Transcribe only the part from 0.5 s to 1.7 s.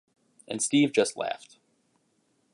Steve just laughed.